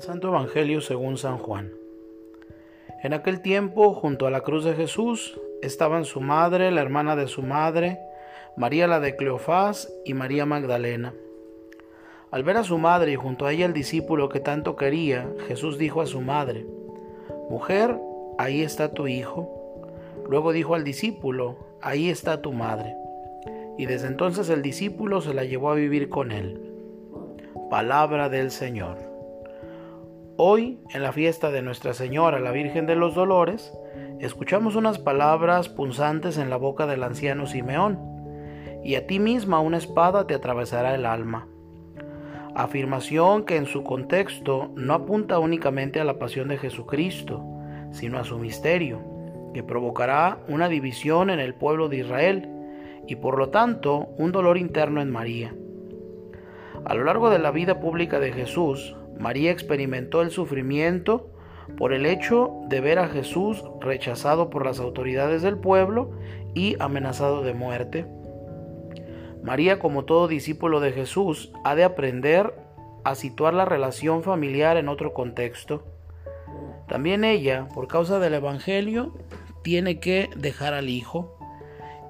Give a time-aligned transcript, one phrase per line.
[0.00, 1.72] Santo Evangelio según San Juan.
[3.02, 7.26] En aquel tiempo, junto a la cruz de Jesús, estaban su madre, la hermana de
[7.26, 8.00] su madre,
[8.56, 11.12] María la de Cleofás y María Magdalena.
[12.30, 15.78] Al ver a su madre y junto a ella el discípulo que tanto quería, Jesús
[15.78, 16.64] dijo a su madre,
[17.50, 17.98] Mujer,
[18.38, 19.90] ahí está tu hijo.
[20.28, 22.94] Luego dijo al discípulo, Ahí está tu madre.
[23.76, 26.72] Y desde entonces el discípulo se la llevó a vivir con él.
[27.68, 29.11] Palabra del Señor.
[30.44, 33.72] Hoy, en la fiesta de Nuestra Señora, la Virgen de los Dolores,
[34.18, 38.00] escuchamos unas palabras punzantes en la boca del anciano Simeón,
[38.82, 41.46] y a ti misma una espada te atravesará el alma.
[42.56, 47.44] Afirmación que en su contexto no apunta únicamente a la pasión de Jesucristo,
[47.92, 49.00] sino a su misterio,
[49.54, 52.48] que provocará una división en el pueblo de Israel
[53.06, 55.54] y por lo tanto un dolor interno en María.
[56.84, 61.30] A lo largo de la vida pública de Jesús, María experimentó el sufrimiento
[61.78, 66.10] por el hecho de ver a Jesús rechazado por las autoridades del pueblo
[66.54, 68.04] y amenazado de muerte.
[69.44, 72.52] María, como todo discípulo de Jesús, ha de aprender
[73.04, 75.84] a situar la relación familiar en otro contexto.
[76.88, 79.14] También ella, por causa del Evangelio,
[79.62, 81.38] tiene que dejar al Hijo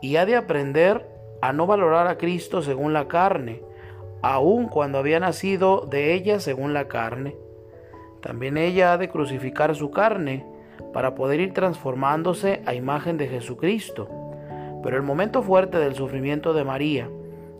[0.00, 1.06] y ha de aprender
[1.42, 3.60] a no valorar a Cristo según la carne,
[4.22, 7.36] aun cuando había nacido de ella según la carne.
[8.20, 10.46] También ella ha de crucificar su carne
[10.92, 14.08] para poder ir transformándose a imagen de Jesucristo.
[14.82, 17.10] Pero el momento fuerte del sufrimiento de María,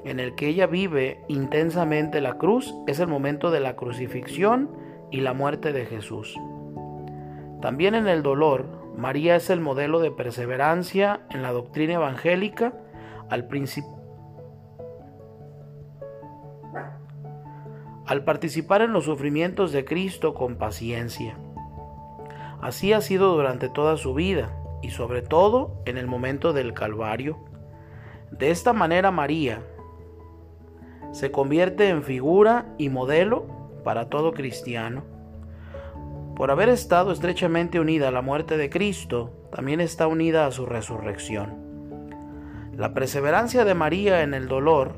[0.05, 4.71] en el que ella vive intensamente la cruz, es el momento de la crucifixión
[5.11, 6.39] y la muerte de Jesús.
[7.61, 8.67] También en el dolor,
[8.97, 12.73] María es el modelo de perseverancia en la doctrina evangélica
[13.31, 14.02] al principio
[18.07, 21.37] al participar en los sufrimientos de Cristo con paciencia.
[22.61, 27.39] Así ha sido durante toda su vida y sobre todo en el momento del Calvario.
[28.31, 29.63] De esta manera María
[31.13, 33.47] se convierte en figura y modelo
[33.85, 35.05] para todo cristiano.
[36.37, 40.67] Por haber estado estrechamente unida a la muerte de Cristo, también está unida a su
[40.67, 41.63] resurrección.
[42.75, 44.95] La perseverancia de María en el dolor,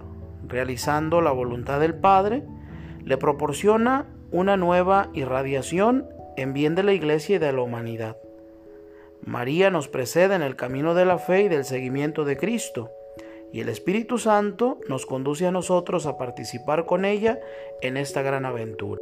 [0.46, 2.44] realizando la voluntad del Padre,
[3.04, 8.16] le proporciona una nueva irradiación en bien de la Iglesia y de la humanidad.
[9.24, 12.90] María nos precede en el camino de la fe y del seguimiento de Cristo,
[13.52, 17.38] y el Espíritu Santo nos conduce a nosotros a participar con ella
[17.80, 19.00] en esta gran aventura.